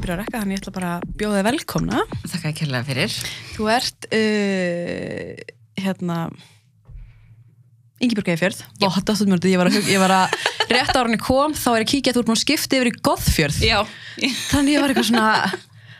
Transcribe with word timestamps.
Erum 0.00 0.06
byrjað 0.06 0.20
að 0.20 0.24
rekka, 0.24 0.40
þannig 0.40 0.56
ég 0.56 0.60
ætla 0.62 0.72
bara 0.72 0.90
að 0.96 1.02
bjóða 1.20 1.36
þig 1.36 1.44
velkomna. 1.46 2.02
Þakka 2.24 2.50
ekki 2.50 2.64
hérlega 2.64 2.86
fyrir. 2.88 3.16
Þú 3.52 3.66
ert, 3.68 4.06
uh, 4.16 5.42
hérna, 5.76 6.16
Ingibjörg 8.00 8.30
Eifjörð. 8.32 8.62
Ég 8.80 9.60
ég 9.90 10.00
var 10.00 10.14
að 10.16 10.38
rétt 10.70 10.94
ára 10.94 11.04
henni 11.04 11.20
kom, 11.20 11.52
þá 11.52 11.68
er 11.74 11.82
ég 11.82 11.84
að 11.84 11.90
kíkja 11.92 12.14
að 12.14 12.16
þú 12.16 12.22
ert 12.22 12.30
búin 12.30 12.38
að 12.38 12.44
skipta 12.46 12.78
yfir 12.78 12.88
í 12.88 12.94
Goðfjörð. 13.10 13.60
Já. 13.66 13.78
Þannig 14.48 14.72
ég 14.72 14.80
var 14.86 14.94
eitthvað 14.94 15.08
svona, 15.10 15.26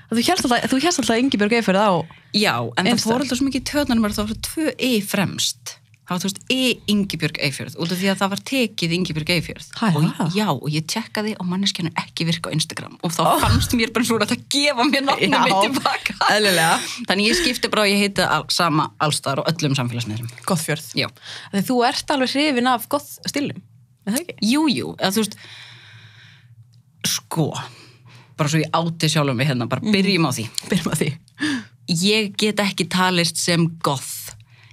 þú 0.09 0.25
hérst 0.31 0.49
alltaf, 0.49 0.81
alltaf 0.81 1.21
Ingibjörg 1.21 1.59
Eifjörð 1.61 1.85
á. 1.85 1.93
Já, 2.41 2.55
en 2.81 2.89
það 2.95 3.05
fór 3.05 3.27
alltaf 3.27 3.37
svo 3.43 3.51
mikið 3.51 3.69
töðnum 3.69 4.09
að 4.09 4.17
það 4.17 4.33
var 4.33 4.43
tvö 4.49 4.73
E 4.81 4.93
fremst. 5.05 5.77
Það 6.11 6.17
var, 6.17 6.23
þú 6.25 6.27
veist, 6.27 6.39
E 6.51 6.63
Ingibjörg 6.91 7.37
Eifjörð, 7.47 7.75
út 7.79 7.93
af 7.95 7.99
því 8.01 8.09
að 8.11 8.17
það 8.19 8.31
var 8.33 8.41
tekið 8.51 8.95
Ingibjörg 8.97 9.29
Eifjörð. 9.31 9.67
Hæ, 9.79 9.85
og, 9.95 10.33
já, 10.35 10.47
og 10.51 10.65
ég 10.75 10.87
tjekkaði 10.91 11.35
og 11.39 11.47
manneskjanu 11.47 11.93
ekki 12.03 12.27
virka 12.27 12.51
á 12.51 12.55
Instagram 12.57 12.97
og 13.07 13.13
þá 13.15 13.21
fannst 13.45 13.77
mér 13.79 13.93
bara 13.95 14.09
svona 14.09 14.27
að 14.27 14.33
það 14.33 14.43
gefa 14.51 14.87
mér 14.89 15.07
Já, 15.07 15.39
mitt 15.47 15.55
tilbaka. 15.69 16.17
Þannig 17.07 17.31
ég 17.31 17.39
skipti 17.39 17.71
bara 17.71 17.85
og 17.87 17.93
ég 17.93 18.03
heiti 18.03 18.27
al, 18.27 18.43
sama 18.51 18.89
allstar 19.07 19.39
og 19.45 19.47
öllum 19.53 19.79
samfélagsmiðlum. 19.79 20.35
Goðfjörð. 20.51 20.91
Já. 20.99 21.07
Þegar 21.55 21.67
þú 21.71 21.79
ert 21.93 22.15
alveg 22.17 22.35
hrifin 22.35 22.73
af 22.75 22.91
goðstilum, 22.91 23.63
er 24.03 24.17
það 24.17 24.23
ekki? 24.25 24.39
Jú, 24.51 24.67
jú, 24.75 24.93
eða 24.99 25.15
þú 25.15 25.23
veist, 25.23 25.39
sko, 27.07 27.53
bara 28.35 28.51
svo 28.51 28.65
ég 28.65 28.75
áti 28.83 29.15
sjálfum 29.15 29.39
við 29.39 29.53
hérna, 29.53 29.71
bara 29.71 29.87
byrjum 29.95 30.27
á 30.27 30.31
því. 30.35 30.51
Byrjum 30.75 30.91
að 30.91 31.05
því. 31.05 31.13
Ég 32.03 32.35
get 32.39 32.61
ekki 32.63 32.91
talist 32.91 33.39
sem 33.39 33.71
goth. 33.87 34.20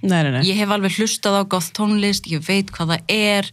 Nei, 0.02 0.22
nei, 0.22 0.30
nei. 0.30 0.42
Ég 0.46 0.60
hef 0.60 0.70
alveg 0.70 0.94
hlustað 0.98 1.40
á 1.40 1.42
goth 1.50 1.72
tónlist, 1.74 2.28
ég 2.30 2.44
veit 2.46 2.70
hvað 2.74 2.94
það 2.94 3.12
er. 3.14 3.50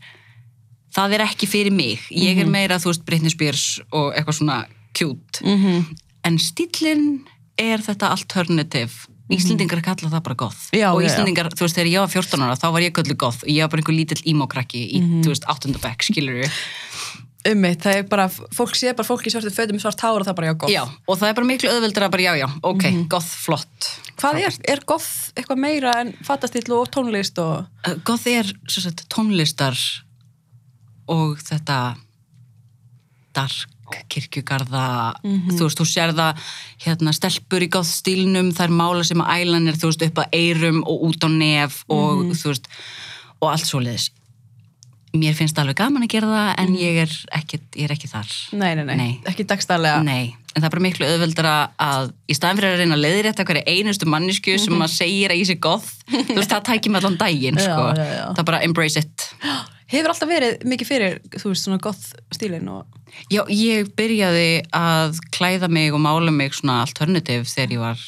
Það 0.95 1.15
er 1.17 1.23
ekki 1.25 1.47
fyrir 1.49 1.73
mig. 1.75 2.05
Ég 2.13 2.37
er 2.39 2.47
meira, 2.47 2.77
þú 2.79 2.91
veist, 2.91 3.05
Britney 3.07 3.33
Spears 3.33 3.65
og 3.91 4.13
eitthvað 4.13 4.37
svona 4.39 4.59
cute. 4.95 5.41
Mhm. 5.43 5.97
En 6.25 6.37
stílinn 6.41 7.25
er 7.57 7.79
þetta 7.83 8.09
alternative. 8.13 8.91
Íslendingar 9.29 9.81
kalla 9.81 10.09
það 10.09 10.21
bara 10.23 10.35
goth. 10.37 10.69
Já, 10.71 10.91
og 10.93 11.02
já, 11.02 11.07
já. 11.07 11.09
Íslendingar, 11.09 11.49
þú 11.49 11.65
veist, 11.65 11.75
þegar 11.75 11.89
ég 11.89 11.99
var 12.03 12.11
14 12.13 12.41
ára, 12.45 12.55
þá 12.61 12.67
var 12.71 12.81
ég 12.85 12.93
köllu 12.93 13.15
goth 13.17 13.41
og 13.43 13.49
ég 13.49 13.61
var 13.65 13.69
bara 13.73 13.81
einhver 13.81 13.97
lítill 13.97 14.21
emo-krakki 14.30 14.81
í, 14.85 15.02
þú 15.25 15.31
veist, 15.33 15.47
8. 15.49 15.80
bekk, 15.81 16.05
skilur 16.05 16.43
við. 16.43 16.52
Ummitt, 17.45 17.83
það 17.83 17.99
er 17.99 18.07
bara, 18.09 18.25
fólk 18.29 18.77
sé 18.77 18.93
bara 18.97 19.05
fólk 19.05 19.27
í 19.29 19.33
svörtu 19.33 19.51
fötum 19.53 19.77
svart 19.81 20.01
hár 20.01 20.17
og 20.17 20.25
það 20.25 20.31
er 20.31 20.38
bara 20.39 20.47
já, 20.47 20.55
goth. 20.63 20.73
Já, 20.73 20.81
og 21.05 21.19
það 21.19 21.29
er 21.29 21.35
bara 21.38 21.49
miklu 21.52 21.69
auðveldur 21.69 22.05
að 22.07 22.15
bara, 22.15 22.25
já, 22.25 22.33
já, 22.41 22.47
ok, 22.71 22.85
goth, 23.11 23.35
flott. 23.43 23.89
Hvað 24.17 24.39
er, 24.47 24.57
er 24.73 24.81
goth 24.89 25.11
eitthvað 25.35 25.61
meira 25.61 25.93
en 26.02 26.09
fattastill 26.25 26.65
og 26.73 26.89
tónlist 26.95 27.37
og... 27.43 27.67
Uh, 27.85 27.99
Goth 28.07 28.31
er 28.31 28.49
svo 28.65 28.85
sagt, 28.87 29.05
tónlistar 29.13 29.77
og 31.11 31.37
þetta 31.45 31.79
dark 33.35 33.71
kirkjugarða, 34.09 35.13
þú 35.21 35.67
veist, 35.67 35.77
þú 35.77 35.85
sér 35.85 36.13
það 36.17 36.45
hérna, 36.81 37.13
stelpur 37.13 37.61
í 37.61 37.69
goth 37.69 37.91
stílnum 37.91 38.49
þær 38.55 38.73
mála 38.73 39.05
sem 39.05 39.21
að 39.21 39.43
ælan 39.43 39.69
er, 39.69 39.77
þú 39.77 39.91
veist, 39.91 40.05
upp 40.07 40.21
að 40.23 40.37
eyrum 40.39 40.80
og 40.81 41.03
út 41.11 41.27
á 41.27 41.30
nef 41.30 41.83
og 41.93 42.23
þú 42.33 42.49
veist, 42.49 42.70
og 43.37 43.52
allt 43.52 43.70
svoleiðis 43.70 44.09
mér 45.21 45.36
finnst 45.37 45.58
alveg 45.61 45.77
gaman 45.80 46.05
að 46.05 46.11
gera 46.15 46.30
það 46.31 46.49
en 46.64 46.73
ég 46.80 46.98
er 47.05 47.14
ekki, 47.39 47.59
ég 47.76 47.87
er 47.87 47.93
ekki 47.95 48.09
þar 48.11 48.31
Nei, 48.55 48.71
nei, 48.80 48.83
nei, 48.87 48.95
Nei. 48.99 49.11
ekki 49.31 49.45
dagstælega. 49.49 50.02
Nei, 50.05 50.33
en 50.53 50.58
það 50.61 50.67
er 50.70 50.73
bara 50.76 50.86
miklu 50.86 51.08
auðveldara 51.11 51.53
að 51.86 52.11
í 52.31 52.37
staðan 52.37 52.59
fyrir 52.61 52.73
að 52.76 52.81
reyna 52.83 52.98
að 52.98 53.05
leiðrétta 53.05 53.45
hverja 53.48 53.76
einustu 53.76 54.09
mannisku 54.09 54.58
sem 54.61 54.81
að 54.86 54.92
segir 54.95 55.33
að 55.33 55.42
ég 55.43 55.49
sé 55.52 55.55
goth 55.61 55.92
þú 56.11 56.36
veist, 56.39 56.52
það 56.52 56.67
tækir 56.71 56.92
mig 56.95 57.02
allan 57.03 57.17
daginn 57.21 57.59
Já, 57.61 57.67
sko. 57.70 57.87
já, 57.99 58.05
já. 58.11 58.26
það 58.33 58.43
er 58.43 58.49
bara 58.52 58.61
embrace 58.67 59.03
it 59.05 59.30
Hefur 59.86 60.09
alltaf 60.09 60.30
verið 60.31 60.64
mikið 60.65 60.87
fyrir, 60.89 61.17
þú 61.37 61.52
veist, 61.52 61.61
svona 61.67 61.77
goth 61.77 62.08
stílinn 62.33 62.65
og... 62.73 62.87
Já, 63.30 63.43
ég 63.53 63.92
byrjaði 63.93 64.64
að 64.73 65.20
klæða 65.36 65.70
mig 65.70 65.93
og 65.93 66.02
mála 66.02 66.33
mig 66.33 66.55
svona 66.58 66.80
alternative 66.87 67.45
þegar 67.45 67.76
ég 67.76 67.83
var 67.83 68.02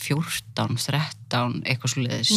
14, 0.00 0.78
13 0.80 1.60
eitthvað 1.68 1.92
svo 1.92 2.06
leiðis 2.06 2.32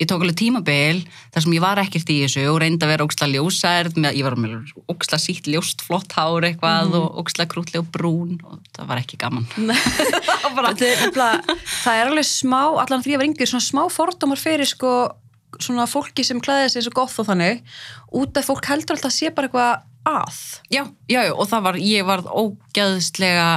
Ég 0.00 0.08
tók 0.08 0.22
alveg 0.24 0.36
tímabil 0.40 1.02
þar 1.34 1.44
sem 1.44 1.54
ég 1.56 1.62
var 1.62 1.80
ekkert 1.82 2.10
í 2.12 2.16
þessu 2.24 2.44
og 2.50 2.58
reyndi 2.62 2.86
að 2.86 2.92
vera 2.94 3.06
óksla 3.06 3.28
ljósærð 3.32 3.98
með, 4.00 4.16
ég 4.18 4.26
var 4.26 4.36
með 4.40 4.72
óksla 4.92 5.18
sítt 5.20 5.50
ljóst 5.52 5.84
flott 5.84 6.14
hár 6.16 6.46
eitthvað 6.48 6.96
og 6.98 7.20
óksla 7.22 7.46
krútlega 7.50 7.84
brún 7.94 8.38
og 8.48 8.60
það 8.76 8.88
var 8.92 9.02
ekki 9.02 9.20
gaman. 9.20 9.46
Bara... 10.56 10.72
það, 10.72 10.86
er, 10.88 11.02
nefnilega- 11.04 11.56
það 11.84 12.00
er 12.02 12.10
alveg 12.12 12.28
smá, 12.28 12.60
allan 12.84 13.04
því 13.04 13.14
að 13.16 13.20
vera 13.22 13.28
yngir, 13.30 13.50
svona 13.52 13.68
smá 13.68 13.82
fordómar 13.92 14.40
fyrir 14.40 14.68
sko, 14.68 14.92
svona 15.62 15.86
fólki 15.90 16.24
sem 16.26 16.40
klæði 16.42 16.72
sig 16.74 16.86
svo 16.88 16.94
goth 16.96 17.20
og 17.22 17.28
þannig, 17.30 17.62
út 18.16 18.36
af 18.40 18.48
fólk 18.48 18.68
heldur 18.72 18.96
alltaf 18.96 19.12
að 19.12 19.18
sé 19.20 19.32
bara 19.36 19.50
eitthvað 19.50 19.88
að. 20.08 20.38
Já, 20.72 20.82
já, 21.12 21.20
og 21.30 21.44
það 21.52 21.66
var, 21.68 21.76
ég 21.78 22.06
var 22.08 22.24
ógæðslega 22.26 23.48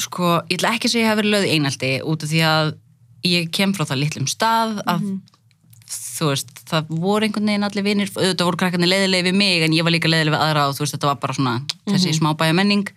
sko, 0.00 0.30
ég 0.48 0.56
ætla 0.58 0.72
ekki 0.76 0.88
að 0.88 0.94
segja 0.94 1.02
að 1.02 1.04
ég 1.04 1.10
hef 1.12 1.18
verið 1.20 1.34
löð 1.34 1.48
einaldi 1.54 1.90
út 2.08 2.24
af 2.24 2.30
því 2.32 2.40
að 2.48 2.70
ég 3.26 3.50
kem 3.54 3.74
frá 3.76 3.84
það 3.84 4.02
litlum 4.04 4.30
stað 4.30 4.80
að 4.88 5.06
þú 5.90 6.28
veist, 6.30 6.52
það 6.70 6.92
voru 7.02 7.26
einhvern 7.26 7.50
veginn 7.50 7.66
allir 7.66 7.86
vinir, 7.86 8.12
auðvitað 8.14 8.46
voru 8.46 8.60
krakkarnir 8.60 8.90
leiðilegi 8.92 9.26
við 9.30 9.38
mig 9.40 9.64
en 9.66 9.74
ég 9.74 9.86
var 9.86 9.94
líka 9.94 10.10
leiðileg 10.10 10.36
við 10.36 10.44
aðra 10.44 10.68
og 10.68 10.76
þú 10.76 10.84
veist, 10.84 10.94
þetta 10.96 11.10
var 11.10 11.20
bara 11.24 11.36
svona 11.38 11.54
þessi 11.88 12.14
smábæja 12.20 12.56
menning 12.56 12.92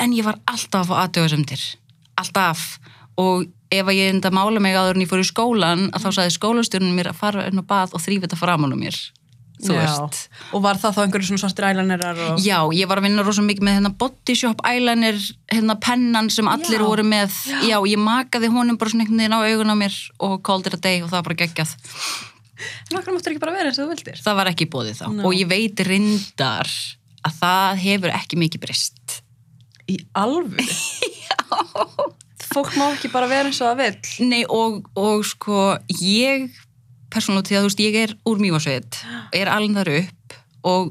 en 0.00 0.16
ég 0.16 0.24
var 0.24 0.40
alltaf 0.48 0.86
að 0.86 0.88
fá 0.88 1.02
aðdjóðasemdir 1.04 1.64
alltaf. 2.20 2.66
Og 3.20 3.48
ef 3.70 3.86
að 3.86 3.98
ég 3.98 4.14
enda 4.14 4.32
mála 4.34 4.62
mig 4.62 4.76
áður 4.76 4.98
en 4.98 5.04
ég 5.04 5.10
fór 5.10 5.22
í 5.22 5.28
skólan 5.28 5.88
að 5.94 6.06
þá 6.06 6.10
sagði 6.16 6.36
skólastjórnum 6.36 6.96
mér 6.96 7.12
að 7.12 7.20
fara 7.20 7.46
inn 7.50 7.60
á 7.60 7.64
bað 7.66 7.94
og 7.94 8.02
þrýfa 8.02 8.26
þetta 8.26 8.40
framan 8.40 8.74
um 8.74 8.80
mér 8.80 8.96
Og 10.54 10.62
var 10.64 10.78
það 10.80 10.96
þá 10.96 11.00
einhverju 11.04 11.28
svona 11.28 11.42
svartir 11.42 11.66
ælanerar 11.68 12.20
og... 12.26 12.40
Já, 12.44 12.58
ég 12.74 12.88
var 12.90 13.00
að 13.00 13.08
vinna 13.08 13.24
rosa 13.26 13.44
mikið 13.44 13.66
með 13.66 13.76
hérna 13.78 13.92
body 14.00 14.36
shop 14.38 14.62
eyeliner, 14.66 15.18
hérna 15.52 15.76
pennan 15.82 16.30
sem 16.32 16.48
allir 16.50 16.80
Já. 16.80 16.86
voru 16.86 17.04
með. 17.06 17.36
Já. 17.68 17.76
ég 17.90 18.00
makaði 18.00 18.50
honum 18.54 18.78
bara 18.80 18.92
svona 18.92 19.06
einhvern 19.06 19.22
veginn 19.22 19.36
á 19.36 19.40
augun 19.44 19.74
á 19.74 19.76
mér 19.82 19.98
og 20.26 20.38
called 20.46 20.70
it 20.70 20.78
a 20.78 20.80
day 20.80 21.02
og 21.04 21.10
það 21.10 21.18
var 21.18 21.28
bara 21.28 21.40
geggjað. 21.44 21.74
En 22.90 23.00
okkur 23.00 23.16
máttur 23.16 23.34
ekki 23.34 23.42
bara 23.42 23.56
vera 23.56 23.70
eins 23.70 23.80
og 23.80 23.86
þú 23.86 23.94
vildir. 23.94 24.22
Það 24.24 24.40
var 24.40 24.52
ekki 24.52 24.70
bóðið 24.72 24.98
þá. 25.00 25.04
Nú. 25.12 25.26
Og 25.28 25.36
ég 25.36 25.50
veit 25.50 25.84
reyndar 25.86 26.72
að 27.26 27.36
það 27.40 27.84
hefur 27.84 28.14
ekki 28.16 28.40
mikið 28.40 28.64
brist. 28.64 29.20
Í 29.90 30.00
alveg? 30.18 30.74
Já. 31.28 31.44
Fólk 32.50 32.74
má 32.74 32.88
ekki 32.90 33.10
bara 33.12 33.28
vera 33.30 33.46
eins 33.50 33.60
og 33.62 33.70
það 33.70 33.80
vill. 33.84 34.28
Nei, 34.30 34.42
og, 34.50 34.82
og 34.98 35.22
sko, 35.28 35.70
ég 36.02 36.48
persónulega 37.10 37.48
til 37.48 37.56
að 37.58 37.64
þú 37.64 37.68
veist, 37.70 37.82
ég 37.84 37.98
er 38.04 38.14
úr 38.30 38.38
mývasveit, 38.42 39.00
er 39.34 39.50
alveg 39.52 39.76
þar 39.80 39.90
upp 39.98 40.38
og 40.70 40.90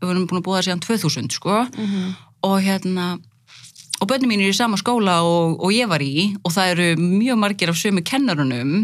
við 0.00 0.08
vorum 0.10 0.26
búin 0.28 0.40
að 0.40 0.46
búa 0.46 0.58
það 0.60 0.66
síðan 0.68 0.84
2000, 0.84 1.30
sko, 1.36 1.58
og 2.46 2.56
hérna, 2.62 3.06
og 4.00 4.08
bönni 4.10 4.28
mín 4.28 4.42
er 4.44 4.52
í 4.52 4.56
sama 4.56 4.76
skóla 4.76 5.20
og, 5.24 5.56
og 5.64 5.72
ég 5.72 5.88
var 5.88 6.02
í 6.04 6.34
og 6.44 6.52
það 6.52 6.72
eru 6.74 6.88
mjög 7.00 7.38
margir 7.40 7.70
af 7.72 7.78
sömu 7.80 8.02
kennarunum. 8.04 8.74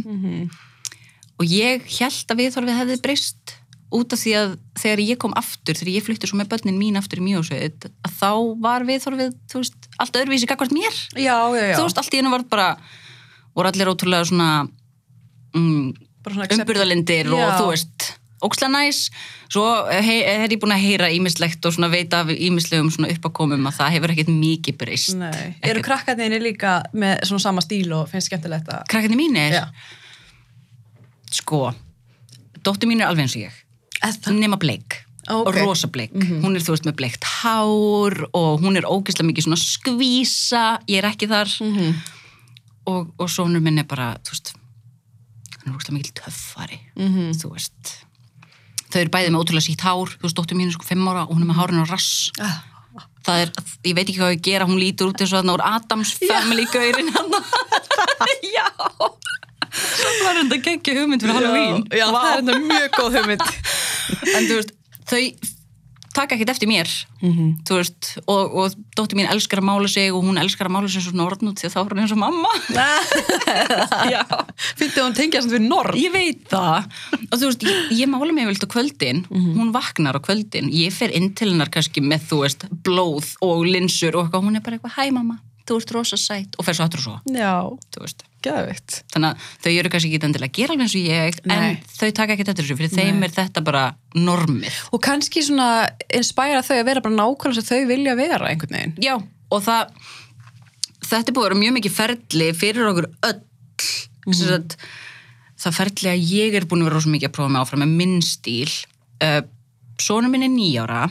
Og 1.41 1.45
ég 1.49 1.83
held 1.99 2.31
að 2.33 2.39
viðþorfið 2.41 2.79
hefði 2.79 2.97
breyst 3.03 3.57
út 3.93 4.13
af 4.15 4.21
því 4.23 4.33
að 4.39 4.53
þegar 4.81 5.01
ég 5.05 5.19
kom 5.21 5.35
aftur, 5.37 5.75
þegar 5.77 5.93
ég 5.93 6.05
flytti 6.07 6.29
svo 6.31 6.39
með 6.41 6.49
bönnin 6.55 6.79
mín 6.81 6.97
aftur 6.97 7.21
í 7.21 7.25
mývasveit, 7.27 7.89
að 8.07 8.15
þá 8.23 8.31
var 8.65 8.87
viðþorfið, 8.89 9.35
þú 9.53 9.61
veist, 9.61 9.89
allt 10.01 10.17
öðruvísi 10.17 10.49
gagvart 10.49 10.73
mér. 10.73 10.95
Já, 11.19 11.37
já, 11.53 11.65
já. 11.73 11.77
þú 11.77 11.85
veist, 11.89 11.99
allt 12.01 12.15
í 12.17 12.21
hennu 12.23 12.33
var 12.33 12.45
bara 12.49 12.69
voru 13.53 13.69
allir 13.69 13.91
ótrúlega 13.93 14.25
svona 14.31 14.49
mm, 15.53 15.93
accept- 15.93 16.12
umbyrðalindir 16.27 17.31
og 17.33 17.55
þú 17.59 17.71
veist 17.71 18.11
óksla 18.43 18.69
næs, 18.73 19.05
svo 19.53 19.65
er 19.93 20.51
ég 20.51 20.59
búin 20.61 20.75
að 20.75 20.83
heyra 20.83 21.11
ímislegt 21.15 21.65
og 21.69 21.79
veita 21.93 22.23
af 22.25 22.33
ímislegum 22.35 22.91
uppakomum 23.07 23.69
að 23.71 23.77
það 23.79 23.95
hefur 23.97 24.15
ekkert 24.15 24.33
mikið 24.35 24.79
breyst. 24.81 25.15
Nei. 25.19 25.55
Eru 25.63 25.83
krakkarnir 25.85 26.43
líka 26.43 26.81
með 26.93 27.23
svona 27.29 27.45
sama 27.47 27.63
stíl 27.65 27.93
og 27.95 28.11
finnst 28.11 28.31
skemmtilegt 28.31 28.71
að... 28.73 28.83
krakkarnir 28.91 29.21
mínir, 29.21 29.55
Já. 29.61 29.69
sko 31.31 31.71
dóttir 32.63 32.91
mín 32.91 33.03
er 33.03 33.11
alveg 33.11 33.27
eins 33.27 33.39
og 33.39 33.47
ég. 33.47 33.59
Nema 34.35 34.59
bleik 34.59 34.99
Ó, 35.31 35.45
ok. 35.45 35.53
og 35.53 35.59
rosa 35.61 35.87
bleik 35.87 36.11
hún 36.19 36.57
er 36.59 36.65
þú 36.65 36.73
veist 36.75 36.87
með 36.89 36.97
bleikt 36.99 37.27
hár 37.45 38.17
og 38.35 38.65
hún 38.65 38.75
er 38.75 38.89
ógeðslega 38.91 39.29
mikið 39.29 39.47
svona 39.47 39.61
skvísa. 39.61 40.65
Ég 40.91 40.99
er 40.99 41.07
ekki 41.13 41.31
þar. 41.31 41.53
Mhm. 41.63 41.95
og, 42.91 43.13
og 43.15 43.31
sonur 43.31 43.63
minn 43.63 43.79
er 43.79 43.87
bara 43.87 44.17
þú 44.27 44.35
veist 44.35 44.55
hann 45.63 45.73
er 45.73 45.77
ógeðslega 45.79 45.99
mikið 45.99 46.15
töffari 46.23 46.81
Mhm. 46.97 47.31
þú 47.39 47.53
veist. 47.55 47.95
Þau 48.93 49.01
eru 49.01 49.11
bæðið 49.15 49.31
með 49.33 49.41
ótrúlega 49.43 49.65
sítt 49.71 49.81
hár. 49.87 50.11
Þú 50.19 50.27
veist, 50.27 50.37
dóttir 50.37 50.57
mín 50.59 50.69
er 50.69 50.73
sko 50.77 50.85
fimm 50.85 51.07
ára 51.09 51.23
og 51.25 51.33
hún 51.37 51.43
er 51.47 51.49
með 51.49 51.61
hárinu 51.63 51.87
á 51.87 51.91
rass. 51.91 52.31
Ah. 52.41 52.59
það 53.25 53.39
er, 53.43 53.51
ég 53.87 53.95
veit 53.95 54.09
ekki 54.11 54.19
hvað 54.19 54.33
ég 54.35 54.41
gera 54.43 54.67
hún 54.67 54.81
lítur 54.83 55.07
út 55.13 55.21
eins 55.23 55.31
og 55.33 55.39
þarna 55.45 55.55
úr 55.55 55.63
Adams 55.65 56.11
family 56.19 56.65
gaurin 56.67 57.09
hann 57.15 57.31
já. 58.57 58.67
Það 59.73 60.19
var 60.27 60.41
enda 60.43 60.59
geggja 60.59 60.95
hugmynd 60.99 61.23
fyrir 61.23 61.37
Halloween. 61.39 61.85
Já, 61.89 62.07
það 62.11 62.27
er 62.33 62.43
enda 62.43 62.57
mjög 62.67 62.97
góð 62.99 63.17
hugmynd. 63.17 63.45
en 64.37 64.49
þú 64.51 64.57
veist, 64.59 64.73
þau 65.09 65.23
taka 66.17 66.37
ekkert 66.37 66.53
eftir 66.55 66.71
mér. 66.71 66.91
Mhm. 67.23 67.63
þú 67.69 67.77
veist, 67.79 68.09
og, 68.27 68.55
og 68.59 68.75
dóttir 68.99 69.19
mín 69.21 69.31
elskar 69.31 69.61
að 69.63 69.69
mála 69.69 69.89
sig 69.89 70.11
og 70.13 70.25
hún 70.27 70.41
elskar 70.41 70.67
að 70.67 70.75
mála 70.75 70.89
sig 70.91 71.07
og 71.07 71.15
norðnút 71.21 71.61
því 71.61 71.69
að 71.69 71.75
þá 71.75 71.79
var 71.83 71.93
hún 71.95 72.03
eins 72.03 72.15
og 72.15 72.21
mamma. 72.23 72.53
Já. 74.15 74.23
Fyndi 74.81 75.05
hún 75.05 75.15
tengja 75.17 75.43
samt 75.45 75.55
við 75.55 75.69
norm. 75.69 75.99
Ég 75.99 76.13
veit 76.15 76.43
það. 76.51 76.89
Og 77.31 77.37
þú 77.37 77.47
veist, 77.47 77.67
ég, 77.69 77.95
ég 78.03 78.11
mála 78.11 78.35
mig 78.35 78.51
vilt 78.51 78.67
á 78.67 78.69
kvöldin. 78.75 79.25
Hún 79.31 79.71
vaknar 79.75 80.19
á 80.19 80.21
kvöldin. 80.25 80.73
Ég 80.75 80.95
fer 80.95 81.15
inn 81.15 81.31
til 81.39 81.53
hennar 81.53 81.71
kannski 81.73 82.03
með 82.03 82.29
þú 82.33 82.43
veist 82.43 82.67
blóð 82.85 83.37
og 83.45 83.65
linsur 83.69 84.19
og 84.19 84.35
hún 84.35 84.59
er 84.59 84.65
bara 84.65 84.79
eitthvað, 84.79 84.99
hæ 84.99 85.15
mamma, 85.15 85.39
þú 85.69 85.79
ert 85.81 85.95
rosa 85.97 86.19
sætt 86.21 86.57
og 86.59 86.67
fer 86.67 86.79
svo 86.79 86.87
aftur 86.87 87.03
og 87.03 87.07
svo, 87.07 87.17
Já, 87.33 87.55
geðvikt. 88.43 89.03
þannig 89.15 89.29
að 89.29 89.51
þau 89.65 89.73
eru 89.73 89.93
kannski 89.93 90.11
ekki 90.11 90.27
endilega 90.29 90.51
að 90.51 90.57
gera 90.59 90.75
alveg 90.75 90.87
eins 90.87 90.97
og 90.99 91.07
ég 91.07 91.39
Nei. 91.47 91.55
en 91.57 91.79
þau 91.99 92.11
taka 92.19 92.35
ekkert 92.35 92.53
eftir 92.53 92.67
þessu 92.67 92.79
fyrir 92.81 92.95
þeim 92.97 93.21
Nei. 93.21 93.29
er 93.29 93.37
þetta 93.37 93.63
bara 93.67 93.85
normið 94.15 94.81
Og 94.93 95.03
kannski 95.05 95.45
svona 95.47 95.69
inspæra 96.13 96.65
þau 96.67 96.77
að 96.81 96.89
vera 96.91 97.05
bara 97.05 97.19
nákvæmlega 97.21 97.61
sem 97.61 97.69
þau 97.71 97.89
vilja 97.93 98.19
vera 98.19 98.51
einhvern 98.51 98.77
veginn. 98.77 98.97
Já, 99.03 99.15
og 99.53 99.65
það 99.65 99.95
þetta 101.07 101.31
er 101.31 101.37
búið 101.37 101.45
að 101.45 101.49
vera 101.51 101.63
mjög 101.63 101.75
mikið 101.79 101.97
ferli 101.97 102.51
fyrir 102.57 102.91
okkur 102.91 103.09
öll 103.29 103.41
mm 104.27 104.33
-hmm. 104.33 104.77
það 105.65 105.79
ferli 105.79 106.13
að 106.13 106.31
ég 106.33 106.55
er 106.55 106.67
búin 106.67 106.83
að 106.83 106.91
vera 106.91 106.97
rosa 106.97 107.13
mikið 107.13 107.29
að 107.29 107.37
prófa 107.37 107.53
mig 107.53 107.63
áfram 107.63 107.85
með 107.85 107.97
minn 108.01 108.23
stíl 108.23 108.71
uh, 109.23 109.43
Sónu 110.03 110.29
minn 110.29 110.43
er 110.43 110.51
nýjára 110.51 111.11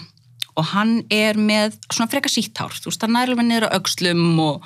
og 0.59 0.67
hann 0.73 0.97
er 1.13 1.37
með 1.39 1.77
svona 1.87 2.09
freka 2.11 2.29
sítt 2.31 2.59
hár, 2.59 2.73
þú 2.75 2.91
veist, 2.91 3.03
hann 3.05 3.15
er 3.15 3.31
alveg 3.31 3.47
niður 3.47 3.67
á 3.71 3.75
öxlum 3.77 4.39
og, 4.43 4.65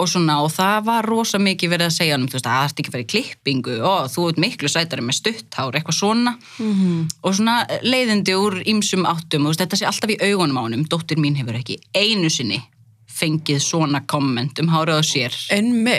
og 0.00 0.10
svona. 0.10 0.40
Og 0.42 0.50
það 0.54 0.88
var 0.88 1.08
rosa 1.08 1.38
mikið 1.42 1.74
verið 1.76 1.90
að 1.90 1.96
segja 1.96 2.16
hann, 2.16 2.26
þú 2.26 2.38
veist, 2.38 2.48
að 2.48 2.56
það 2.58 2.66
ert 2.66 2.82
ekki 2.82 3.02
í 3.02 3.08
klippingu? 3.12 3.76
Og 3.86 4.10
þú 4.12 4.26
ert 4.30 4.42
miklu 4.42 4.72
sætari 4.72 5.06
með 5.06 5.18
stutt 5.20 5.58
hár, 5.58 5.78
eitthvað 5.78 5.98
svona. 5.98 6.36
-hmm. 6.58 7.08
og 7.22 7.34
svona 7.34 7.56
leiðindi 7.82 8.34
úr 8.34 8.62
ýmsum 8.66 9.06
áttum, 9.06 9.46
og 9.46 9.54
þetta 9.54 9.78
sé 9.78 9.86
alltaf 9.86 10.10
í 10.10 10.20
augunum 10.20 10.58
á 10.58 10.62
honum, 10.66 10.84
dóttir 10.84 11.18
mín 11.18 11.36
hefur 11.36 11.54
ekki 11.54 11.78
einu 11.94 12.30
sinni 12.30 12.62
fengið 13.06 13.60
svona 13.62 14.02
komment 14.06 14.58
um 14.58 14.68
hárið 14.68 14.98
á 14.98 15.02
sér. 15.04 15.32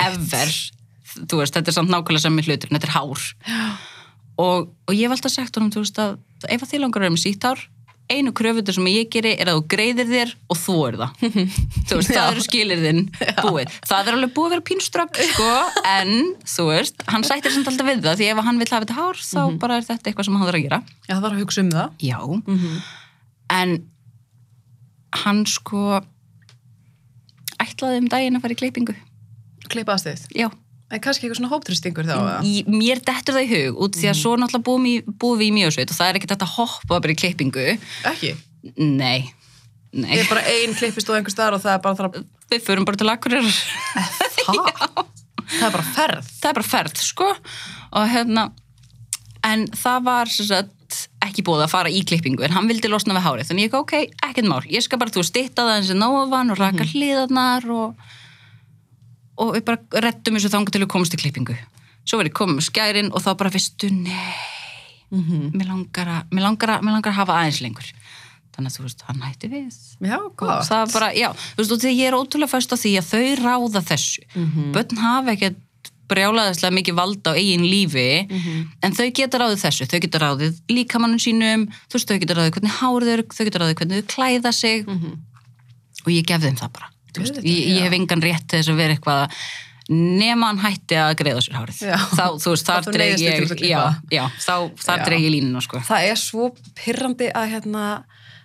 Ever, 0.07 0.51
þú 1.29 1.39
veist, 1.39 1.53
þetta 1.53 1.69
er 1.69 1.77
samt 1.77 1.89
nákvæmlega 1.93 2.25
sami 2.25 2.43
hlutur, 2.43 2.69
þetta 2.69 2.89
er 2.89 2.95
hár. 2.97 3.21
Og, 4.37 4.69
og 4.87 4.93
ég 4.93 5.05
hef 5.05 5.11
alltaf 5.11 5.31
sagt 5.31 5.55
honum, 5.55 5.71
þú 5.71 5.85
veist, 5.85 5.99
að 6.01 6.17
ef 6.49 6.63
að 6.65 6.71
þið 6.73 6.81
langar 6.83 7.01
að 7.01 7.05
vera 7.05 7.15
með 7.15 7.23
sítt 7.23 7.43
hár 7.45 7.61
einu 8.13 8.31
kröfutur 8.35 8.75
sem 8.77 8.87
ég 8.91 9.09
geri 9.13 9.33
er 9.35 9.49
að 9.51 9.59
þú 9.59 9.63
greiðir 9.73 10.07
þér 10.11 10.33
og 10.53 10.59
þú 10.59 10.75
er 10.87 10.97
það. 11.01 11.23
Þú 11.89 11.97
veist, 11.99 12.11
það 12.13 12.29
eru 12.31 12.43
skilirðin 12.45 13.01
búið. 13.41 13.73
Það 13.89 14.09
er 14.11 14.17
alveg 14.17 14.33
búið 14.37 14.47
að 14.47 14.53
vera 14.55 14.65
pínströgg 14.69 15.19
sko, 15.31 15.49
en 15.97 16.13
þú 16.55 16.67
veist, 16.71 17.03
hann 17.11 17.25
sættir 17.27 17.53
samt 17.55 17.71
alltaf 17.73 17.89
við 17.91 18.03
það 18.05 18.21
því 18.21 18.29
ef 18.33 18.43
hann 18.47 18.61
vil 18.63 18.69
hafa 18.71 18.85
þetta 18.85 18.97
hár 18.99 19.21
þá 19.23 19.41
bara 19.63 19.79
er 19.81 19.87
þetta 19.89 20.11
eitthvað 20.11 20.29
sem 20.29 20.37
hann 20.39 20.47
þarf 20.49 20.59
að 20.61 20.65
gera. 20.67 20.81
Já, 21.07 21.13
það 21.15 21.23
var 21.27 21.35
að 21.37 21.43
hugsa 21.43 21.63
um 21.65 21.71
það. 21.73 21.97
já, 22.03 22.19
en 23.53 23.75
hann 25.23 25.43
sko 25.49 25.83
ætlaði 27.63 27.99
um 28.01 28.07
daginn 28.11 28.37
að 28.39 28.43
fara 28.45 28.55
í 28.55 28.59
kleipingu 28.59 28.95
Klippa 29.71 29.93
aðstöð. 29.95 30.23
já, 30.35 30.47
En 30.93 31.01
kannski 31.01 31.25
eitthvað 31.25 31.39
svona 31.39 31.51
hóptrýstingur 31.53 32.05
þá, 32.05 32.17
í, 32.45 32.63
mér 32.69 33.01
dettur 33.01 33.37
það 33.37 33.47
í 33.47 33.51
hug 33.53 33.79
út 33.81 33.97
því 33.97 34.09
að 34.11 34.19
svo 34.19 34.33
náttúrulega 34.37 34.67
búum, 34.67 34.83
í, 34.85 34.95
búum 35.05 35.39
við 35.39 35.49
í 35.49 35.55
mjögsveit 35.55 35.89
og 35.89 35.97
það 35.97 36.11
er 36.11 36.19
ekkert 36.19 36.35
að 36.35 36.51
hoppa 36.53 36.99
bara 36.99 37.15
í 37.15 37.17
klippingu. 37.17 37.63
Ekki. 38.11 38.33
nei, 38.77 39.31
nei. 39.89 40.11
Ég 40.13 40.21
er 40.23 40.29
bara 40.29 40.45
ein 40.53 40.75
klippist 40.77 41.09
og 41.09 41.17
einhver 41.17 41.33
staðar 41.33 41.57
og 41.57 41.63
það 41.63 41.77
er 41.77 41.81
bara 41.87 41.99
þar 41.99 42.09
að... 42.11 42.19
við 42.53 42.65
förum 42.67 42.85
bara 42.85 43.01
til 43.01 43.09
akkurir 43.09 43.49
Ha? 44.43 44.53
Það? 45.53 45.67
Er 45.67 45.73
bara 45.73 45.85
ferð. 45.95 46.29
það 46.39 46.49
er 46.49 46.55
bara 46.57 46.67
ferð 46.67 47.01
sko. 47.03 47.27
Og 47.93 48.07
hérna 48.09 48.47
en 49.45 49.65
það 49.75 50.07
var 50.07 50.31
sem 50.31 50.47
sagt 50.49 50.97
ekki 51.23 51.43
búið 51.45 51.65
að 51.65 51.71
fara 51.73 51.91
í 51.91 52.01
klippingu 52.07 52.45
en 52.45 52.53
hann 52.55 52.69
vildi 52.69 52.91
losna 52.91 53.15
við 53.17 53.25
hárið. 53.27 53.49
Þannig 53.49 53.67
ég 53.67 53.77
ok, 53.79 53.95
ekkert 54.29 54.49
mál, 54.49 54.61
ég 54.69 54.85
skal 54.85 54.99
bara 55.01 55.13
þú 55.13 55.25
stytta 55.27 55.65
það 55.65 55.77
eins 55.79 55.93
og 55.93 55.99
nófan 55.99 56.53
og 56.53 56.59
raka 56.59 56.87
hliðarnar 56.89 57.67
og, 57.73 58.11
og 59.41 59.55
við 59.57 59.65
bara 59.67 60.03
rettum 60.05 60.37
þessu 60.37 60.51
þanga 60.53 60.73
til 60.73 60.83
við 60.83 60.91
komast 60.93 61.15
í 61.15 61.21
klippingu. 61.21 61.55
Svo 62.03 62.19
komið 62.19 62.57
með 62.59 62.67
skærin 62.67 63.11
og 63.15 63.23
þá 63.23 63.31
bara 63.39 63.53
veistu, 63.53 63.89
nei. 63.89 64.33
Mér 65.53 65.69
langar 65.69 66.09
að, 66.09 66.31
mér 66.33 66.47
langar 66.47 66.75
að, 66.75 66.85
mér 66.85 66.97
langar 66.97 67.13
að 67.13 67.19
hafa 67.21 67.37
aðeins 67.39 67.61
lengur. 67.63 67.91
Þannig 68.53 68.69
að 68.69 68.77
þú 68.77 68.83
veist, 68.85 69.03
hann 69.07 69.21
hætti 69.25 69.49
við. 69.49 69.77
Já, 70.03 70.17
gott. 70.37 70.71
bara, 70.93 71.09
já, 71.17 71.29
þú 71.55 71.63
veist, 71.63 71.85
ég 71.89 72.07
er 72.09 72.17
ótrúlega 72.17 72.51
fæst 72.51 72.73
á 72.73 72.77
því 72.77 72.91
að 72.99 73.11
þau 73.13 73.29
ráða 73.41 73.83
þessu. 73.87 74.25
Börn 74.75 74.99
hafa 75.01 75.33
ekkert 75.33 75.91
brjálaðislega 76.11 76.75
mikið 76.75 76.97
vald 76.99 77.25
á 77.25 77.33
eigin 77.33 77.63
lífi 77.65 78.27
en 78.83 78.93
þau 78.93 79.07
geta 79.15 79.39
ráðið 79.39 79.63
þessu, 79.63 79.87
þau 79.89 79.99
geta 80.03 80.19
ráðið 80.21 80.59
líkamannum 80.69 81.21
sínum, 81.23 81.65
þú 81.87 81.97
veist, 81.97 82.11
þau 82.11 82.19
geta 82.21 82.37
ráðið 82.37 82.55
hvernig 82.57 82.75
hárið 82.81 83.13
þau, 83.13 83.37
þau 83.37 83.45
geta 83.47 83.61
ráðið 83.63 83.77
hvernig 83.79 84.03
þau 84.03 84.11
klæða 84.13 84.51
sig. 84.53 84.85
Og 86.03 86.11
ég 86.11 86.27
gef 86.27 86.43
þeim 86.43 86.59
það 86.59 86.73
bara 86.75 86.92
veist, 87.21 87.37
Auðvitað, 87.37 87.51
ég, 87.51 87.67
ég 87.67 87.77
já. 87.77 87.83
hef 87.83 87.93
engan 87.99 88.21
rétt 88.25 88.47
til 88.49 88.59
þess 88.59 88.69
að 88.73 88.81
vera 88.81 88.93
eitthvað 88.97 89.37
nema 89.93 90.47
hann 90.47 90.61
hætti 90.63 90.95
að 90.95 91.13
greiða 91.19 91.41
sér 91.43 91.57
hárið 91.59 91.79
Já. 91.83 91.97
þá, 92.15 92.25
þú 92.39 92.53
veist, 92.55 92.65
þar 92.69 92.85
neyðist 92.95 93.23
ég 93.23 93.51
að 93.51 93.63
já, 93.67 93.81
já, 94.15 94.23
þá, 94.39 94.55
þar 94.79 94.97
Já. 95.01 95.05
dreg 95.09 95.25
ég 95.27 95.33
línuna 95.35 95.61
sko. 95.61 95.81
Það 95.83 96.09
er 96.13 96.19
svo 96.23 96.49
pyrrandi 96.79 97.27
að 97.35 97.49
hérna 97.51 97.85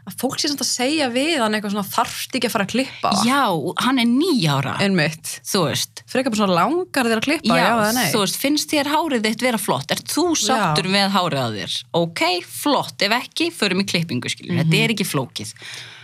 að 0.08 0.14
fólk 0.22 0.38
sé 0.40 0.48
samt 0.48 0.62
að 0.64 0.70
segja 0.72 1.06
við 1.12 1.34
hann 1.42 1.52
eitthvað 1.52 1.74
svona 1.74 1.84
þarft 1.92 2.32
ekki 2.38 2.48
að 2.48 2.52
fara 2.54 2.64
að 2.64 2.70
klippa 2.72 3.10
já, 3.28 3.42
hann 3.84 3.98
er 4.00 4.08
nýjára 4.08 4.72
Einmitt. 4.80 5.34
þú 5.44 5.60
veist 5.66 6.00
Frekar 6.08 6.32
bara 6.32 6.40
svona 6.40 6.56
langar 6.56 7.10
þér 7.12 7.20
að 7.20 7.26
klippa, 7.26 7.58
já, 7.60 7.66
eða 7.68 7.90
nei. 7.92 8.06
þú 8.14 8.22
veist, 8.24 8.38
finnst 8.40 8.72
þér 8.72 8.88
hárið 8.94 9.26
þitt 9.28 9.44
vera 9.44 9.60
flott 9.60 9.92
er 9.92 10.00
þú 10.08 10.24
sáttur 10.40 10.88
Já. 10.88 10.94
með 10.96 11.12
hárið 11.12 11.42
að 11.44 11.58
þér 11.60 11.76
ok, 12.00 12.24
flott, 12.48 13.04
ef 13.04 13.16
ekki, 13.20 13.50
förum 13.52 13.84
í 13.84 13.86
klippingu 13.92 14.32
skilur, 14.32 14.56
Mhm. 14.56 14.64
þetta 14.64 14.80
er 14.88 14.96
ekki 14.96 15.06
flókið 15.12 15.52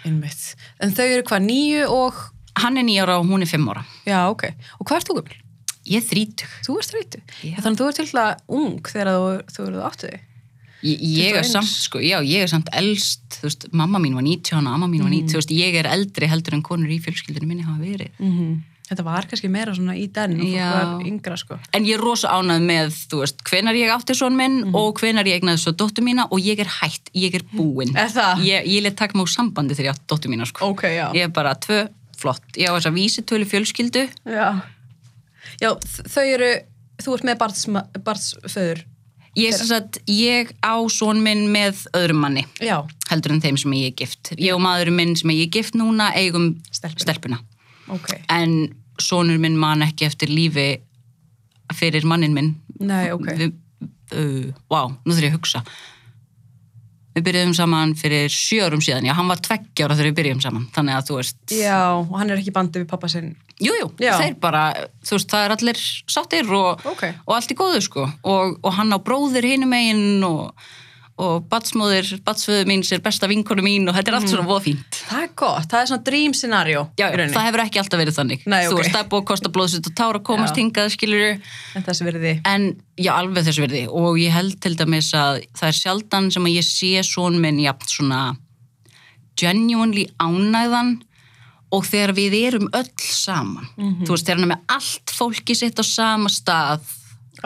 Einmitt. 0.05 0.55
En 0.85 0.93
þau 0.93 1.07
eru 1.09 1.23
hvað, 1.25 1.47
nýju 1.49 1.85
og... 1.89 2.23
hann 2.63 2.77
er 2.79 2.85
nýjára 2.87 3.19
og 3.21 3.27
hún 3.27 3.43
er 3.43 3.51
fimm 3.51 3.69
ára 3.73 3.85
Já, 4.07 4.29
ok. 4.31 4.45
Og 4.81 4.87
hvað 4.87 4.97
ert 5.01 5.09
þú 5.11 5.17
gömul? 5.21 5.41
ég 5.87 5.97
er 6.01 6.07
þrítug 6.09 6.53
Þú 6.65 6.77
ert 6.81 6.93
þreytu. 6.95 7.19
Já. 7.45 7.57
Þannig 7.61 7.75
að 7.75 7.81
þú 7.81 7.89
ert 7.89 7.99
til 8.01 8.21
að 8.21 8.37
ung 8.49 8.79
þegar 8.89 9.11
þú, 9.15 9.27
þú 9.57 9.67
eru 9.69 9.83
áttu 9.85 10.09
þig. 10.09 10.21
ég, 10.85 10.99
ég 11.01 11.31
er 11.33 11.43
21. 11.43 11.53
samt, 11.53 11.73
sko, 11.85 11.99
já, 12.05 12.19
ég 12.25 12.43
er 12.45 12.49
samt 12.53 12.69
elst 12.73 13.39
þú 13.41 13.49
veist, 13.49 13.67
mamma 13.73 13.99
mín 13.99 14.15
var 14.15 14.23
19 14.25 14.67
og 14.67 14.75
amma 14.75 14.87
mín 14.89 15.03
var 15.05 15.11
90 15.13 15.33
þú 15.33 15.41
veist, 15.41 15.53
ég 15.57 15.75
er 15.81 15.89
eldri 15.89 16.29
heldur 16.29 16.55
en 16.59 16.63
konur 16.63 16.89
í 16.93 17.01
fjölskyldunum 17.01 17.49
minni 17.49 17.65
hafa 17.67 17.81
verið 17.83 18.11
Mm 18.21 18.63
Þetta 18.85 19.01
var 19.07 19.25
kannski 19.25 19.49
meira 19.49 19.73
svona 19.73 19.95
í 19.97 20.03
den 20.13 20.35
og 20.45 20.47
Já. 20.53 20.67
var 20.69 21.07
yngra, 21.09 21.39
sko. 21.41 21.57
en 21.73 21.87
ég 21.89 21.95
er 21.97 22.03
rosa 22.05 22.29
ánað 22.37 22.61
með, 22.69 22.91
þú 23.09 23.21
veist, 23.23 23.39
hvenar 23.49 23.73
ég 23.81 23.89
átti 23.89 24.13
svon 24.15 24.37
minn 24.37 24.59
Mhm. 24.67 24.75
og 24.77 25.01
hvenar 25.01 25.25
ég 25.25 25.41
egnaði 25.41 25.63
svo 25.63 25.73
dóttur 25.73 26.05
mína 26.05 26.27
og 26.31 26.39
ég 26.39 26.59
er 26.61 26.69
hætt, 26.69 27.09
ég 27.17 27.33
er 27.35 27.41
búin 27.57 27.95
það? 27.97 28.45
ég, 28.45 28.67
ég 28.69 28.83
let 28.85 29.01
mig 29.01 29.25
úr 29.25 29.33
sambandi 29.33 29.73
þegar 29.75 29.89
ég 29.89 29.95
átti 29.97 30.07
dóttur 30.07 30.29
mína, 30.29 30.45
sko 30.47 30.69
Ok, 30.69 30.83
já. 30.85 31.09
ég 31.15 31.23
er 31.25 31.29
bara 31.33 31.55
tvö, 31.55 31.89
flott, 32.25 32.45
ég 32.57 32.67
á 32.71 32.75
þess 32.77 32.89
að 32.91 32.97
vísitölu 32.99 33.47
fjölskyldu 33.53 34.07
Já. 34.27 34.49
Já, 35.61 35.71
þau 36.09 36.25
eru, 36.25 36.51
þú 37.05 37.15
ert 37.19 37.27
með 37.29 37.39
barns, 37.45 37.65
barnsföður. 38.07 38.81
ég, 39.39 39.53
sem 39.55 39.69
sagt, 39.69 39.99
ég 40.11 40.53
á 40.65 40.75
svon 40.91 41.21
minn 41.25 41.47
með 41.53 41.85
öðrum 41.99 42.23
manni 42.25 42.47
Já. 42.63 42.81
heldur 43.11 43.35
en 43.37 43.43
þeim 43.45 43.59
sem 43.61 43.75
ég 43.77 43.93
er 43.93 43.97
gift 44.03 44.33
ég 44.39 44.55
og 44.57 44.63
maðurinn 44.65 44.97
minn 44.99 45.15
sem 45.19 45.31
ég 45.35 45.47
er 45.49 45.53
gift 45.59 45.77
núna 45.79 46.11
eigum 46.17 46.55
Stelpuna. 46.73 47.05
stelpuna 47.07 47.41
Ok. 47.93 48.15
en 48.33 48.75
sonur 49.03 49.37
minn 49.43 49.59
man 49.61 49.83
ekki 49.85 50.07
eftir 50.07 50.31
lífi 50.33 50.69
fyrir 51.75 52.05
mannin 52.09 52.33
minn 52.37 52.55
Nei, 52.81 53.11
ok. 53.13 53.27
við, 53.39 53.53
uh, 54.15 54.53
wow, 54.71 54.95
nú 55.05 55.13
þurfum 55.15 55.27
ég 55.27 55.33
að 55.35 55.39
hugsa 55.39 55.63
við 57.15 57.25
byrjuðum 57.29 57.55
saman 57.55 57.95
fyrir 57.99 58.29
sjö 58.33 58.65
árum 58.67 58.81
síðan, 58.83 59.07
já, 59.07 59.15
hann 59.15 59.29
var 59.31 59.39
tveggjára 59.45 59.95
þegar 59.95 60.09
við 60.11 60.17
byrjuðum 60.19 60.43
saman, 60.43 60.65
þannig 60.75 60.97
að 60.99 61.09
þú 61.11 61.19
veist 61.21 61.55
Já, 61.55 61.79
og 61.95 62.15
hann 62.19 62.31
er 62.35 62.41
ekki 62.43 62.55
bandið 62.57 62.83
við 62.85 62.89
pappa 62.91 63.09
sinn. 63.13 63.37
jú, 63.63 63.73
jú, 63.81 63.91
Já. 64.03 64.17
þeir 64.19 64.35
bara, 64.43 64.63
þú 65.07 65.15
veist, 65.19 65.31
það 65.31 65.45
er 65.47 65.55
allir 65.57 65.83
sáttir 66.11 66.51
og, 66.59 66.83
Ok. 66.91 67.05
og 67.27 67.35
allt 67.37 67.53
í 67.55 67.59
góðu 67.59 67.83
sko 67.87 68.09
og, 68.23 68.59
og 68.63 68.73
hann 68.75 68.91
á 68.91 68.99
bróðir 68.99 69.47
hinum 69.47 69.71
megin 69.71 70.25
og, 70.27 70.51
og 71.17 71.45
batsmóðir, 71.47 72.09
batsföðu 72.27 72.65
mín 72.67 72.81
sér 72.83 72.99
besta 73.05 73.29
vinkonu 73.31 73.63
mín 73.63 73.87
og 73.87 73.95
þetta 73.95 74.11
er 74.11 74.17
allt 74.19 74.31
svona 74.33 74.47
voða 74.49 74.65
fínt 74.65 74.97
Það 75.07 75.21
er 75.23 75.29
gott, 75.39 75.69
það 75.71 75.81
er 75.85 75.87
svona 75.93 76.05
dream 76.09 76.33
scenario. 76.35 76.81
Já, 76.99 77.07
það 77.15 77.47
hefur 77.47 77.63
ekki 77.63 77.79
alltaf 77.85 78.01
verið 78.03 78.17
þannig 78.19 78.47
Nei, 78.51 78.65
Þú 78.67 78.73
ok. 78.75 78.81
veist, 78.81 78.91
það 78.97 79.03
er 79.05 79.09
búið 79.13 79.23
að 79.23 79.29
kosta 79.31 79.53
blóðsitt 79.55 79.87
og 79.91 79.95
tára 80.01 80.19
að 80.19 80.25
komast 80.27 80.57
Já. 80.59 80.63
hingað, 80.65 80.91
skilur 80.97 81.27
En 81.79 81.87
þessi 81.87 82.09
verði. 82.09 82.33
En 82.51 82.67
já, 82.99 83.13
alveg 83.15 83.47
þessu 83.47 83.63
verði 83.63 83.85
og 83.95 84.19
ég 84.19 84.35
held 84.35 84.59
til 84.61 84.75
dæmis 84.83 85.13
að 85.15 85.45
það 85.55 85.69
er 85.71 85.79
sjaldan 85.79 86.31
sem 86.35 86.49
að 86.51 86.57
ég 86.59 86.67
sé 86.67 86.91
svon 87.07 87.39
minn 87.41 87.63
jafn 87.63 87.87
svona 87.95 88.23
genuinely 89.39 90.07
ánægðan 90.23 90.97
og 91.75 91.87
þegar 91.89 92.13
við 92.15 92.35
erum 92.49 92.69
öll 92.75 92.91
saman 93.03 93.67
Mhm. 93.79 94.05
þú 94.07 94.11
veist, 94.15 94.27
þegar 94.27 94.39
hann 94.41 94.51
er 94.51 94.57
með 94.57 94.63
allt 94.69 95.11
fólki 95.15 95.55
sitt 95.57 95.79
á 95.79 95.85
sama 95.85 96.29
stað 96.29 96.81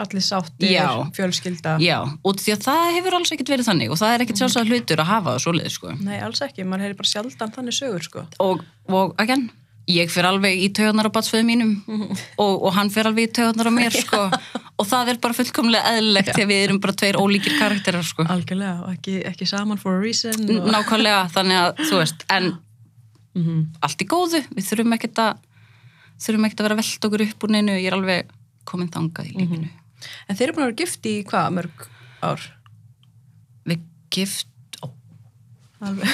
allir 0.03 0.23
sáttir, 0.25 0.71
Já. 0.73 0.87
fjölskylda 1.17 1.77
Já, 1.83 1.97
og 2.23 2.39
því 2.41 2.55
að 2.55 2.65
það 2.67 2.89
hefur 2.97 3.17
alls 3.19 3.31
ekkert 3.35 3.53
verið 3.53 3.69
þannig 3.69 3.93
og 3.93 3.99
það 4.01 4.13
er 4.15 4.23
ekkert 4.25 4.41
sjálfsagt 4.43 4.69
hlutur 4.73 5.03
að 5.03 5.09
hafa 5.13 5.33
það 5.35 5.43
svoleiði 5.45 5.71
sko. 5.75 5.93
Nei, 6.03 6.19
alls 6.25 6.41
ekki, 6.45 6.65
maður 6.67 6.85
heyri 6.87 6.97
bara 6.99 7.11
sjaldan 7.13 7.53
þannig 7.55 7.77
sögur 7.79 8.05
sko. 8.07 8.25
og, 8.39 8.63
og 8.89 9.13
again, 9.21 9.49
ég 9.89 10.11
fer 10.13 10.27
alveg 10.29 10.59
í 10.61 10.69
taugarnar 10.77 11.09
á 11.09 11.15
batsföðu 11.17 11.45
mínum 11.47 11.71
og, 12.37 12.53
og 12.61 12.71
hann 12.77 12.91
fer 12.93 13.07
alveg 13.09 13.29
í 13.29 13.33
taugarnar 13.39 13.69
á 13.69 13.73
mér 13.73 13.95
sko. 14.05 14.19
og 14.79 14.87
það 14.87 15.09
er 15.15 15.19
bara 15.23 15.33
fullkomlega 15.39 15.95
eðlilegt 15.97 16.33
að 16.37 16.47
við 16.53 16.63
erum 16.67 16.79
bara 16.83 16.93
tveir 17.01 17.17
ólíkir 17.19 17.57
karakterar 17.59 18.05
sko. 18.05 18.23
Algjörlega, 18.29 18.85
og 18.85 18.93
ekki, 18.95 19.17
ekki 19.31 19.47
saman 19.49 19.81
for 19.81 19.97
a 19.97 20.01
reason 20.03 20.37
nákvæmlega, 20.45 21.25
þannig 21.33 21.61
að 21.65 21.85
þú 21.89 22.01
veist 22.03 22.25
en 22.29 22.51
Mhm. 23.37 23.59
allt 23.85 24.01
í 24.01 24.05
góðu 24.09 24.39
við 24.57 24.65
þurfum 24.65 24.93
ekkert 24.95 25.19
að 25.21 25.35
þurfum 26.19 26.45
ekkert 26.47 26.61
að 26.61 26.65
vera 26.65 26.77
velta 26.79 27.07
okkur 27.07 27.21
upp 27.27 27.43
úr 27.45 27.51
neinu 27.53 27.75
ég 27.77 27.85
er 27.87 27.95
alveg 27.95 28.31
komin 28.65 28.89
þangað 28.91 29.29
í 29.29 29.35
lífinu 29.37 29.69
En 30.29 30.35
þeir 30.39 30.47
eru 30.49 30.55
búin 30.57 30.65
að 30.67 30.71
vera 30.71 30.79
gift 30.83 31.09
í 31.09 31.15
hvað, 31.27 31.49
mörg 31.57 31.87
ár? 32.25 32.45
við 33.69 33.83
gift 34.13 34.47
Alveg. 35.79 36.09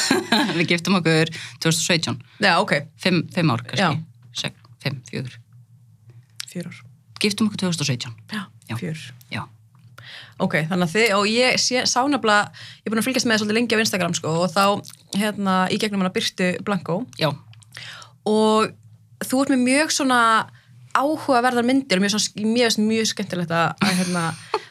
við 0.58 0.66
giftum 0.70 0.94
okkur 1.00 1.30
2017 1.64 2.18
Já, 2.44 2.52
ok, 2.62 2.76
fimm, 3.02 3.24
fimm 3.34 3.50
ár 3.54 3.64
Já. 3.74 3.88
kannski 3.90 4.42
Sek, 4.44 4.58
fimm, 4.84 5.00
fjögur 5.10 5.34
fjör 6.50 6.68
ár. 6.70 6.76
giftum 7.22 7.48
okkur 7.50 7.64
2017 7.64 8.14
Já, 8.30 8.44
Já. 8.70 8.76
fjör. 8.78 9.00
já, 9.34 9.42
Ok, 10.40 10.54
þannig 10.70 10.86
að 10.86 10.92
þið, 10.94 11.10
og 11.18 11.26
ég 11.28 11.58
sé, 11.60 11.82
sá 11.90 12.00
nefnilega, 12.08 12.46
ég 12.80 12.86
er 12.88 12.92
búin 12.94 13.02
að 13.02 13.08
fylgjast 13.10 13.26
með 13.28 13.34
það 13.34 13.42
svolítið 13.42 13.58
lengi 13.58 13.76
á 13.76 13.82
Instagram 13.84 14.14
sko 14.16 14.30
og 14.44 14.54
þá, 14.54 14.64
hérna, 15.20 15.56
í 15.74 15.76
gegnum 15.82 16.00
hana 16.04 16.12
Byrtu 16.14 16.48
Blanko 16.64 17.00
já, 17.20 17.28
og 18.30 18.70
þú 19.26 19.42
ert 19.42 19.52
með 19.52 19.62
mjög 19.66 19.92
svona 19.98 20.20
áhugaverðar 20.96 21.66
myndir 21.66 22.00
og 22.00 22.04
mjög, 22.04 22.16
svona, 22.16 22.46
mjög, 22.54 22.78
mjög 22.86 23.10
skemmtilegt 23.10 23.52
að, 23.54 23.84
hérna, 23.98 24.24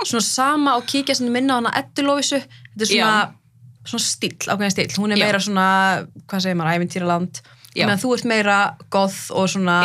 svona 0.04 0.26
sama 0.26 0.76
og 0.80 0.88
kíkja 0.90 1.16
svona 1.20 1.36
minna 1.36 1.56
á 1.56 1.60
hana 1.60 1.74
Eddulóisu, 1.80 2.42
þetta 2.42 2.86
er 2.86 2.92
svona, 2.92 3.22
svona 3.88 4.06
stíl, 4.06 4.36
ákveðin 4.48 4.76
stíl, 4.76 4.90
hún 5.00 5.16
er 5.16 5.22
Já. 5.22 5.26
meira 5.26 5.44
svona, 5.44 5.68
hvað 6.26 6.46
segir 6.46 6.60
maður, 6.60 6.80
ævintýraland, 6.80 7.42
Já. 7.76 7.86
meðan 7.86 8.04
þú 8.04 8.14
ert 8.18 8.28
meira 8.34 8.60
goth 8.92 9.22
og 9.32 9.50
svona, 9.54 9.80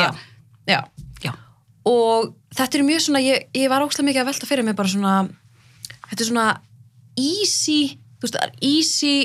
Já. 0.67 0.81
já. 1.25 1.33
og 1.85 2.35
þetta 2.57 2.79
er 2.79 2.87
mjög 2.89 3.07
svona, 3.07 3.25
ég, 3.25 3.49
ég 3.55 3.71
var 3.71 3.85
ógstlega 3.85 4.09
mikið 4.09 4.25
að 4.25 4.31
velta 4.33 4.51
fyrir 4.51 4.67
mig 4.67 4.77
bara 4.79 4.91
svona, 4.91 5.15
þetta 6.11 6.21
er 6.23 6.31
svona 6.33 6.49
easy, 7.21 7.81
þú 8.19 8.27
veist, 8.27 8.39
það 8.39 8.47
er 8.49 8.55
easy 8.65 9.17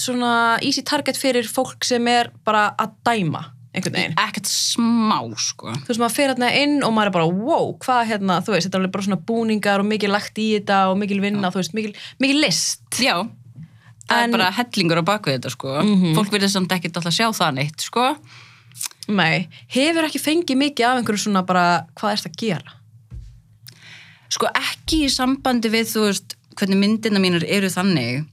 svona 0.00 0.58
easy 0.64 0.84
target 0.84 1.18
fyrir 1.18 1.48
fólk 1.48 1.84
sem 1.86 2.04
er 2.10 2.30
bara 2.44 2.68
að 2.78 2.96
dæma 3.06 3.42
einhvern 3.76 3.94
veginn. 3.98 4.14
ekkert 4.18 4.48
smá 4.50 5.18
sko 5.36 5.72
Þú 5.84 5.90
veist, 5.90 6.00
maður 6.02 6.14
fer 6.16 6.30
hérna 6.32 6.48
inn 6.62 6.78
og 6.86 6.94
maður 6.96 7.10
er 7.10 7.14
bara, 7.18 7.26
wow, 7.28 7.72
hvað 7.84 8.06
hérna, 8.10 8.38
þú 8.42 8.54
veist, 8.56 8.66
þetta 8.68 8.78
er 8.78 8.80
alveg 8.82 8.92
bara 8.96 9.06
svona 9.06 9.20
búningar 9.28 9.82
og 9.84 9.86
mikið 9.90 10.10
lagt 10.14 10.38
í 10.40 10.46
þetta 10.56 10.78
og 10.90 10.96
mikil 11.02 11.20
vinna, 11.20 11.50
þú 11.52 11.60
veist, 11.62 11.74
mikil, 11.76 11.92
mikil 12.22 12.40
list. 12.40 12.82
já, 12.98 13.14
það 14.08 14.22
En- 14.22 14.30
er 14.34 14.38
bara 14.38 14.50
hellingur 14.56 15.02
á 15.02 15.04
bakvið 15.12 15.38
þetta 15.38 15.50
sko 15.54 15.76
Mhm. 15.84 16.14
fólk 16.16 16.30
verður 16.32 16.50
samt 16.56 16.72
ekkert 16.72 16.96
alltaf 16.96 17.12
að 17.12 17.18
sjá 17.20 17.28
það 17.36 17.54
neitt 17.60 17.80
sko 17.80 18.16
Nei, 19.08 19.46
hefur 19.70 20.02
ekki 20.08 20.18
fengið 20.18 20.56
mikið 20.58 20.86
af 20.88 20.98
einhverju 20.98 21.22
svona 21.28 21.46
bara, 21.46 21.86
hvað 21.94 22.12
er 22.12 22.16
þetta 22.16 22.32
að 22.32 22.40
gera? 22.42 22.72
sko 24.28 24.46
ekki 24.50 25.04
í 25.06 25.10
sambandi 25.12 25.70
við 25.70 25.86
þú 25.94 26.00
veist 26.08 26.34
hvernig 26.58 26.76
myndina 26.80 27.20
mínur 27.22 27.44
eru 27.46 27.68
þannig 27.70 28.26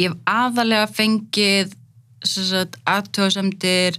ég 0.00 0.08
hef 0.08 0.16
aðalega 0.26 0.86
fengið 0.88 1.74
aðtöðasemdir 2.88 3.98